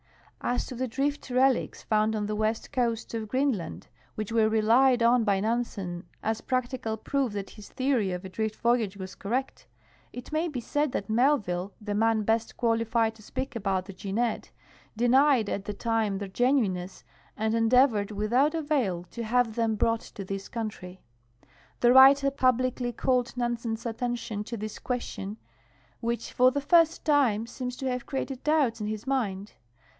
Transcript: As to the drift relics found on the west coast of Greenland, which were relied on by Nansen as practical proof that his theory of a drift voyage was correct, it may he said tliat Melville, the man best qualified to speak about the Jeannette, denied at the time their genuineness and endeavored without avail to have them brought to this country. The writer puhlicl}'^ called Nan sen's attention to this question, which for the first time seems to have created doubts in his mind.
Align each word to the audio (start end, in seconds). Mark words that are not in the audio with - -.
As 0.43 0.65
to 0.65 0.73
the 0.73 0.87
drift 0.87 1.29
relics 1.29 1.83
found 1.83 2.15
on 2.15 2.25
the 2.25 2.35
west 2.35 2.71
coast 2.71 3.13
of 3.13 3.27
Greenland, 3.27 3.87
which 4.15 4.31
were 4.31 4.49
relied 4.49 5.03
on 5.03 5.23
by 5.23 5.39
Nansen 5.39 6.07
as 6.23 6.41
practical 6.41 6.97
proof 6.97 7.33
that 7.33 7.51
his 7.51 7.69
theory 7.69 8.11
of 8.11 8.25
a 8.25 8.29
drift 8.29 8.55
voyage 8.55 8.97
was 8.97 9.13
correct, 9.13 9.67
it 10.11 10.31
may 10.31 10.49
he 10.49 10.59
said 10.59 10.91
tliat 10.93 11.07
Melville, 11.07 11.73
the 11.79 11.93
man 11.93 12.23
best 12.23 12.57
qualified 12.57 13.13
to 13.13 13.21
speak 13.21 13.55
about 13.55 13.85
the 13.85 13.93
Jeannette, 13.93 14.49
denied 14.97 15.47
at 15.47 15.65
the 15.65 15.73
time 15.75 16.17
their 16.17 16.27
genuineness 16.27 17.03
and 17.37 17.53
endeavored 17.53 18.09
without 18.09 18.55
avail 18.55 19.05
to 19.11 19.23
have 19.23 19.53
them 19.53 19.75
brought 19.75 20.01
to 20.01 20.25
this 20.25 20.49
country. 20.49 20.99
The 21.81 21.93
writer 21.93 22.31
puhlicl}'^ 22.31 22.97
called 22.97 23.37
Nan 23.37 23.55
sen's 23.57 23.85
attention 23.85 24.43
to 24.45 24.57
this 24.57 24.79
question, 24.79 25.37
which 25.99 26.33
for 26.33 26.49
the 26.49 26.59
first 26.61 27.05
time 27.05 27.45
seems 27.45 27.75
to 27.77 27.89
have 27.91 28.07
created 28.07 28.43
doubts 28.43 28.81
in 28.81 28.87
his 28.87 29.05
mind. 29.05 29.53